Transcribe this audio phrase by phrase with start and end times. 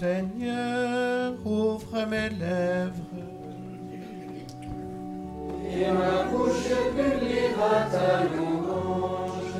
[0.00, 3.14] Seigneur, ouvre mes lèvres.
[5.70, 9.54] Et ma bouche publiera ta louange.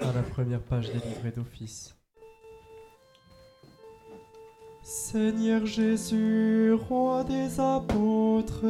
[0.00, 1.96] À la première page des livrets d'office.
[4.82, 8.66] Seigneur Jésus, roi des apôtres,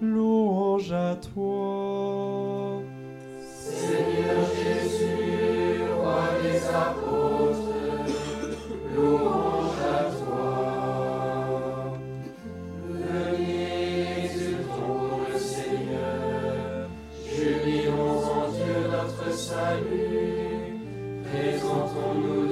[0.00, 2.82] louange à toi.
[3.40, 7.21] Seigneur Jésus, roi des apôtres.
[19.72, 20.76] salut.
[21.24, 22.51] Présentons-nous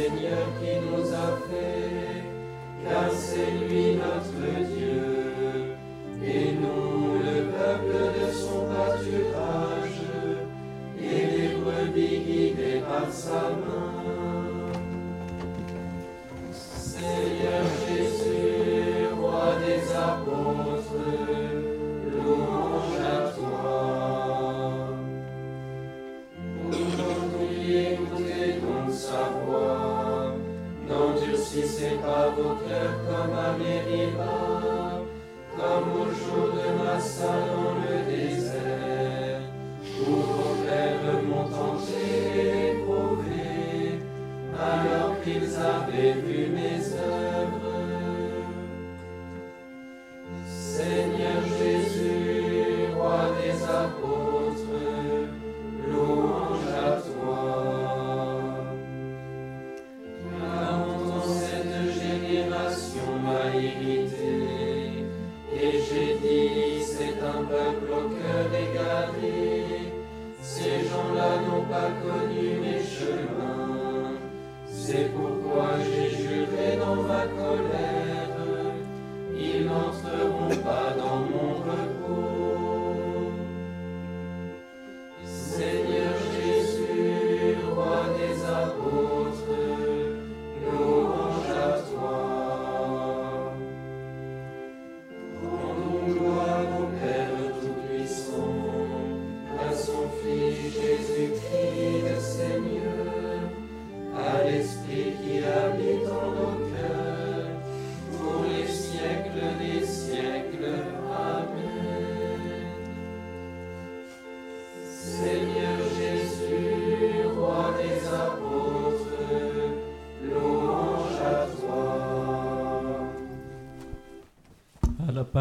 [0.00, 2.24] Seigneur qui nous a fait,
[2.82, 3.69] car c'est lui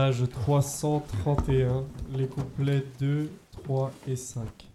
[0.09, 1.85] page 331,
[2.17, 3.29] les couplets 2,
[3.63, 4.68] 3 et 5.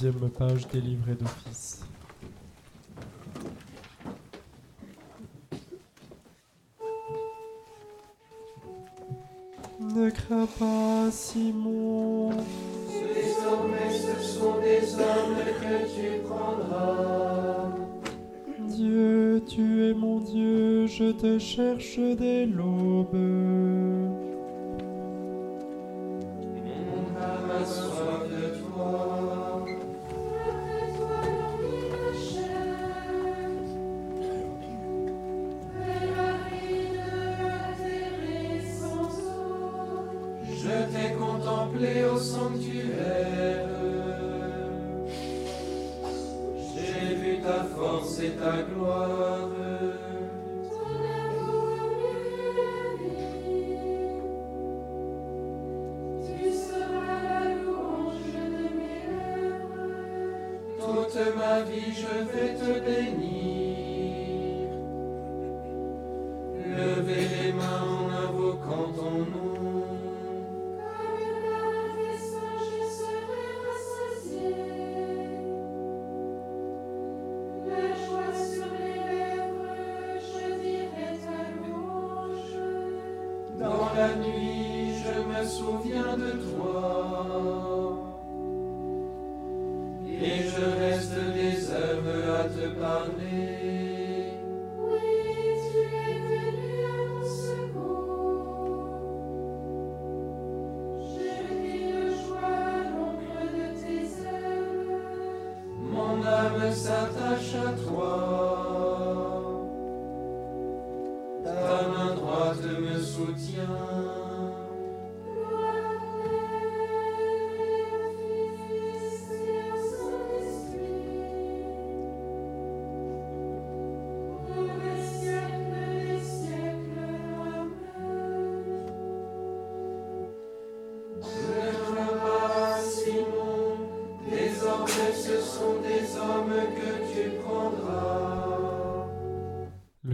[0.00, 1.80] Deuxième page des livrets d'office.
[9.80, 12.30] Ne crains pas, Simon.
[13.12, 17.70] Désormais, ce sont des hommes que tu prendras.
[18.68, 23.87] Dieu, tu es mon Dieu, je te cherche dès l'aube.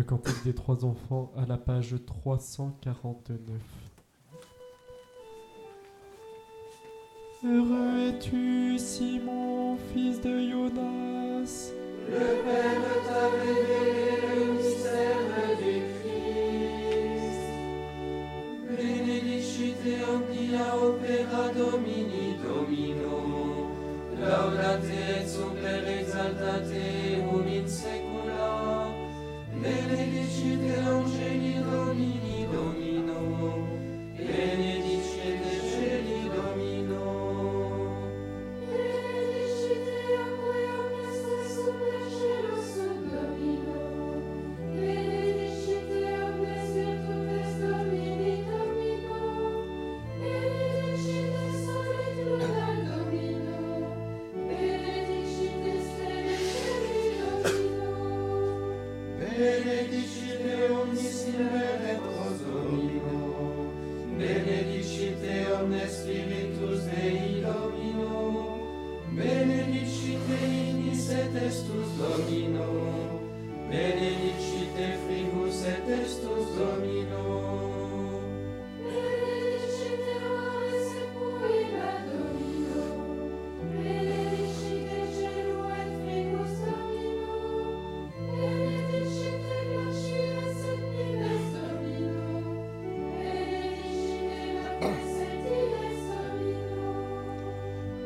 [0.05, 3.41] Le cantique des trois enfants à la page 349.
[7.43, 11.73] Heureux es-tu, Simon, fils de Jonas.
[12.11, 17.49] Le Père t'a révélé le mystère du Christ.
[18.77, 23.17] Benedicite omnia opera domini domino.
[24.21, 27.14] Laudate super exaltate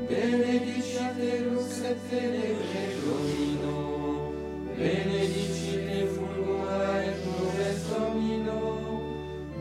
[0.08, 4.32] benedicite lux et tenebre domino,
[4.76, 8.60] benedicite fulgura et nubes domino,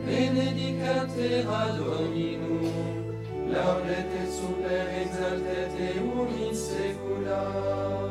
[0.06, 2.98] benedicat terra dominum,
[4.30, 8.07] super exaltet eum in secula.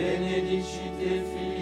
[0.00, 1.59] benedici te figli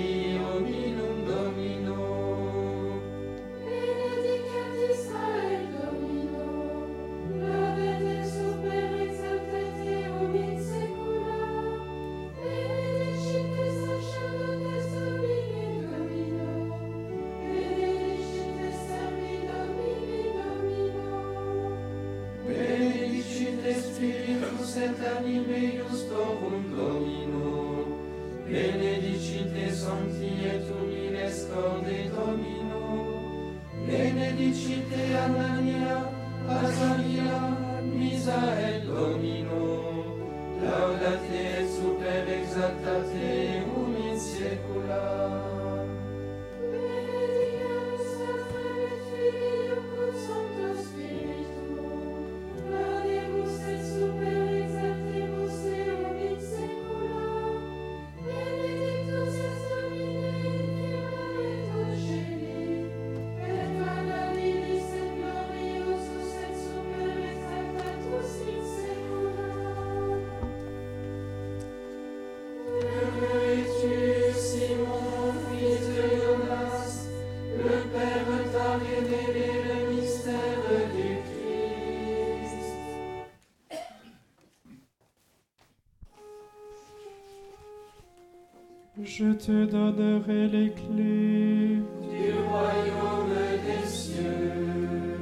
[89.18, 93.34] je te donnerai les clés du royaume
[93.66, 95.18] des cieux.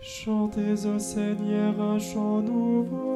[0.00, 3.13] Chantez au Seigneur un chant nouveau.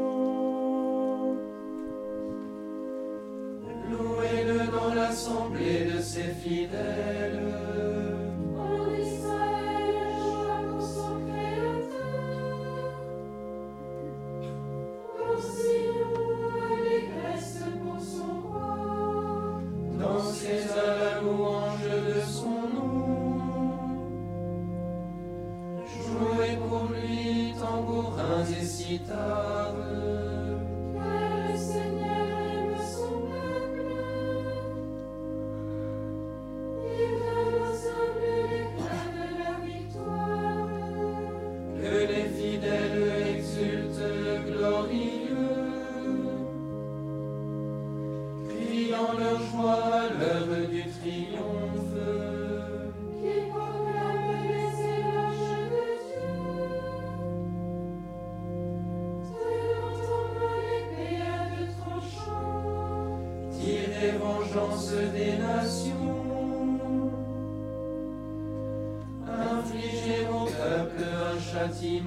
[71.69, 72.03] たち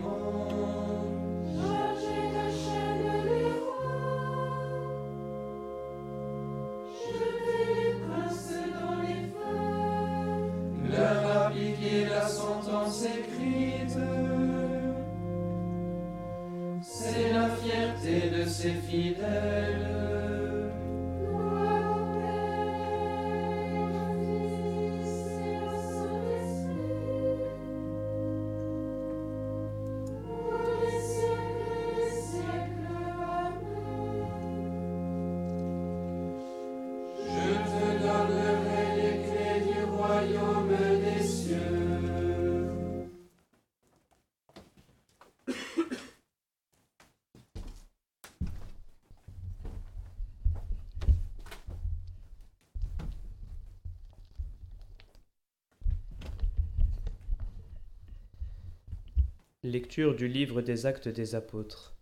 [59.63, 61.93] Lecture du livre des Actes des Apôtres.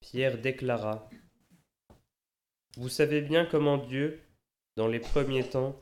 [0.00, 1.08] Pierre déclara
[2.76, 4.20] Vous savez bien comment Dieu,
[4.76, 5.80] dans les premiers temps,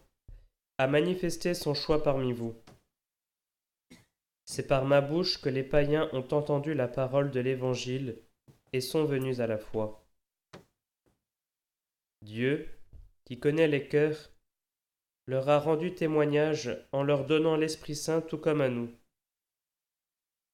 [0.77, 2.55] a manifesté son choix parmi vous.
[4.45, 8.19] C'est par ma bouche que les païens ont entendu la parole de l'Évangile
[8.75, 10.05] et sont venus à la foi.
[12.21, 12.69] Dieu,
[13.25, 14.31] qui connaît les cœurs,
[15.27, 18.91] leur a rendu témoignage en leur donnant l'Esprit Saint tout comme à nous.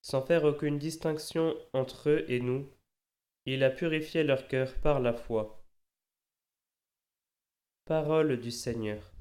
[0.04, 2.68] Sans faire aucune distinction entre eux et nous,
[3.46, 5.64] il a purifié leur cœur par la foi.
[7.86, 9.14] Parole du Seigneur.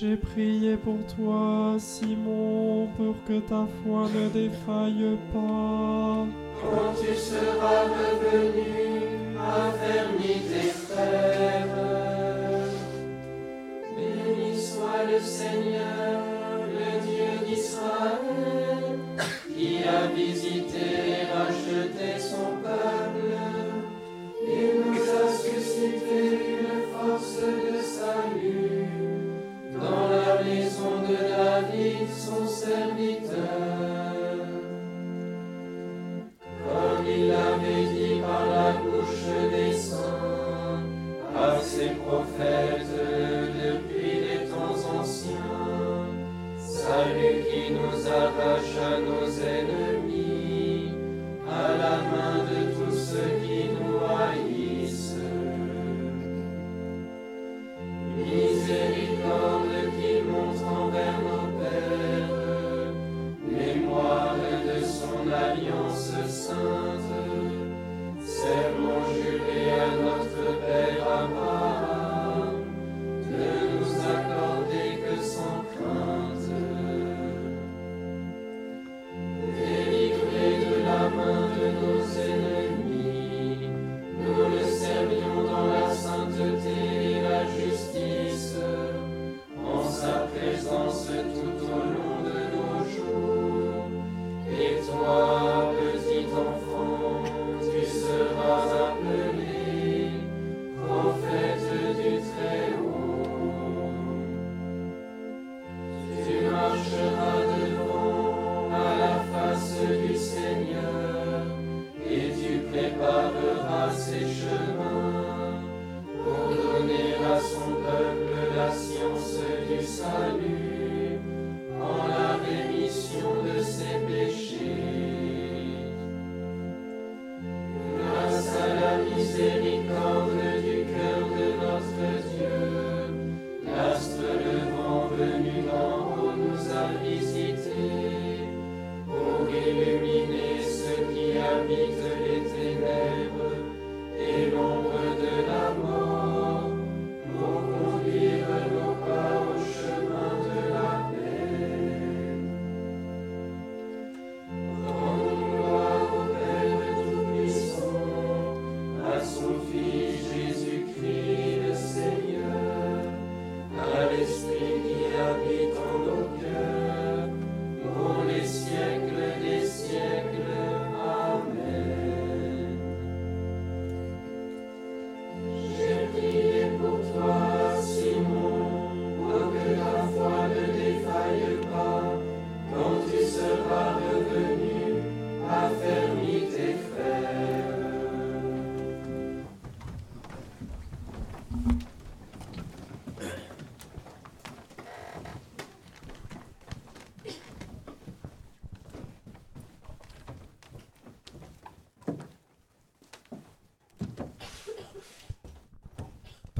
[0.00, 6.24] J'ai prié pour toi, Simon, pour que ta foi ne défaille pas.
[6.60, 9.02] Quand tu seras revenu,
[9.36, 11.66] affermis tes frères.
[13.96, 16.22] Béni soit le Seigneur,
[16.78, 18.98] le Dieu d'Israël,
[19.52, 20.97] qui a visité
[48.60, 49.47] nous arrache à nos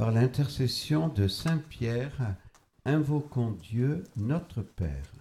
[0.08, 2.34] Par l'intercession de Saint Pierre,
[2.86, 5.12] invoquons Dieu notre Père.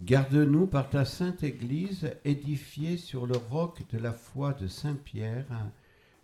[0.00, 5.66] Garde-nous par ta sainte Église, édifiée sur le roc de la foi de Saint Pierre,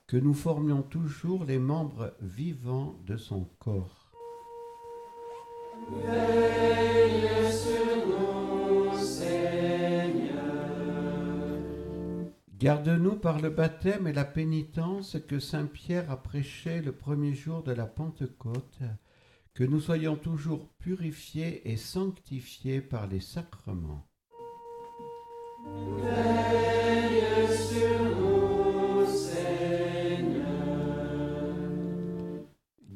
[0.07, 4.08] que nous formions toujours les membres vivants de son corps.
[12.59, 17.63] Garde-nous par le baptême et la pénitence que Saint Pierre a prêché le premier jour
[17.63, 18.81] de la Pentecôte,
[19.55, 24.07] que nous soyons toujours purifiés et sanctifiés par les sacrements.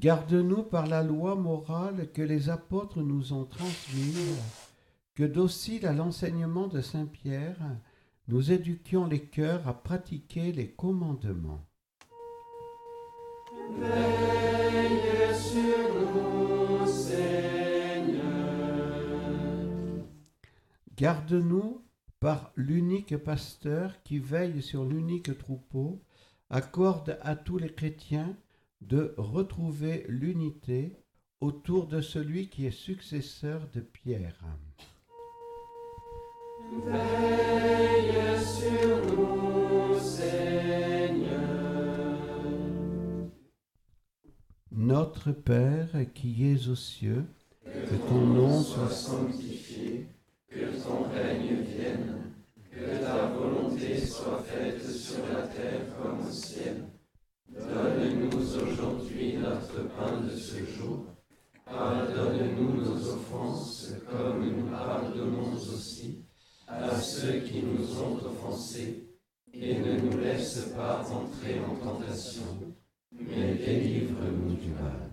[0.02, 4.36] Garde-nous par la loi morale que les apôtres nous ont transmise,
[5.14, 7.56] que docile à l'enseignement de Saint Pierre,
[8.26, 11.64] nous éduquions les cœurs à pratiquer les commandements.
[13.78, 18.24] Veille sur nous, Seigneur.
[20.96, 21.80] Garde-nous
[22.18, 26.02] par l'unique pasteur qui veille sur l'unique troupeau,
[26.50, 28.36] accorde à tous les chrétiens
[28.88, 30.96] de retrouver l'unité
[31.40, 34.44] autour de celui qui est successeur de Pierre.
[36.86, 41.42] Veille sur nous, Seigneur.
[44.70, 47.24] Notre Père qui es aux cieux,
[47.64, 50.06] que ton nom soit sanctifié,
[50.48, 52.32] que ton règne vienne,
[52.70, 56.84] que ta volonté soit faite sur la terre comme au ciel.
[57.48, 61.04] Donne-nous aujourd'hui notre pain de ce jour.
[61.92, 66.24] Pardonne-nous nos offenses comme nous pardonnons aussi
[66.66, 69.10] à ceux qui nous ont offensés.
[69.52, 72.72] Et ne nous laisse pas entrer en tentation,
[73.12, 75.10] mais délivre-nous du mal.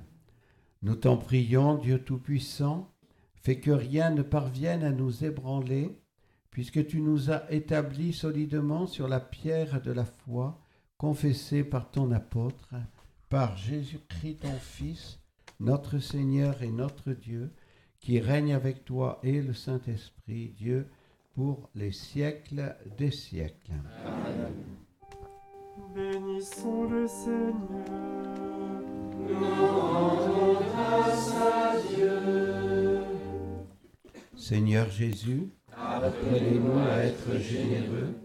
[0.82, 2.94] Nous t'en prions, Dieu Tout-Puissant,
[3.36, 6.00] fais que rien ne parvienne à nous ébranler,
[6.50, 10.62] puisque tu nous as établis solidement sur la pierre de la foi,
[10.98, 12.70] confessée par ton apôtre,
[13.28, 15.20] par Jésus-Christ ton Fils,
[15.60, 17.52] notre Seigneur et notre Dieu,
[18.00, 20.88] qui règne avec toi et le Saint-Esprit, Dieu,
[21.36, 23.74] pour les siècles des siècles.
[25.94, 27.56] Bénissons le Seigneur.
[29.28, 33.02] Nous rendons grâce à Dieu.
[34.36, 35.50] Seigneur Jésus,
[35.82, 38.16] Apprenez-nous à être généreux,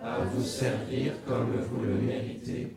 [0.00, 2.76] à vous servir comme vous le méritez,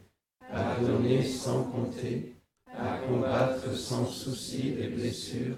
[0.51, 2.34] à donner sans compter,
[3.07, 5.57] combattre sans souci les blessures,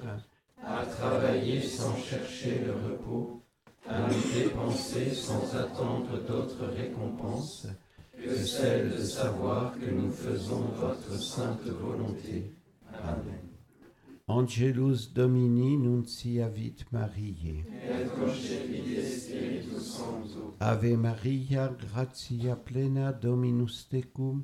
[0.63, 3.41] à travailler sans chercher le repos,
[3.87, 7.67] à nous dépenser sans attendre d'autres récompenses
[8.21, 12.51] que celle de savoir que nous faisons votre sainte volonté.
[13.03, 13.47] Amen.
[14.29, 17.63] Angelus Domini nunciavit Mariae.
[20.59, 24.43] Ave Maria, gratia plena Dominus tecum,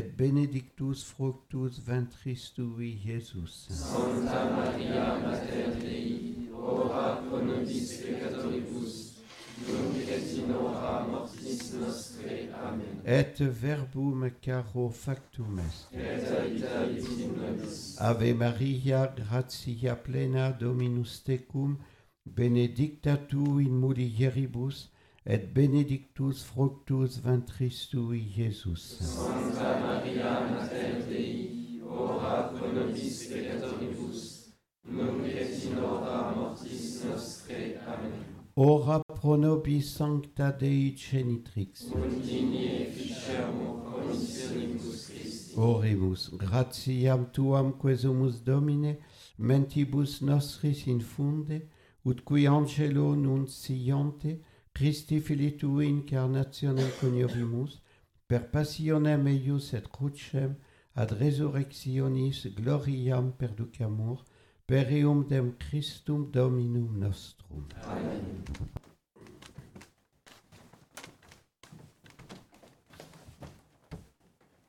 [0.00, 3.66] benedictus fructus ventris tui, Iesus.
[3.68, 8.94] Sancta Maria Mater Dei, ora pro nobis peccatoribus,
[9.68, 12.48] nunc et in hora mortis nostre.
[12.54, 13.02] Amen.
[13.04, 15.92] Et verbum caro factum est.
[15.92, 21.76] Et habitavit in nobis, Ave Maria, gratia plena Dominus tecum,
[22.24, 24.88] benedicta tu in mulieribus,
[25.24, 28.98] et benedictus fructus ventris tui, Iesus.
[29.00, 34.52] Sancta Maria Mater Dei, ora pro nobis peccatoribus,
[34.84, 37.78] nunc et in hora mortis nostre.
[37.86, 38.12] Amen.
[38.56, 41.86] Ora pro nobis sancta Dei genitrix.
[41.86, 45.54] Ut efficermo commissionibus Christi.
[45.56, 48.98] Oremus, gratiam tuam quesumus Domine,
[49.38, 51.68] mentibus nostris infunde,
[52.04, 54.40] ut qui angelo nunciante,
[54.82, 57.76] Christi Filii tui incarnationem coniovimus,
[58.26, 60.56] per passionem eius et crucem,
[60.98, 64.24] ad resurrectionis gloriam perducamur,
[64.66, 67.68] Per eum dem Christum Dominum nostrum.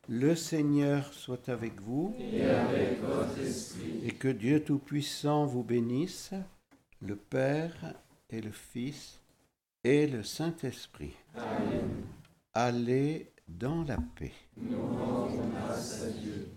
[0.08, 4.02] Le Seigneur soit avec vous Et avec votre esprit.
[4.04, 6.34] et que Dieu Tout-Puissant vous bénisse,
[7.02, 7.95] le Père
[8.30, 9.23] et le Fils
[9.84, 11.13] et le Saint-Esprit.
[12.54, 14.32] Allez dans la paix.
[14.56, 16.53] Nous rendons grâce à Dieu.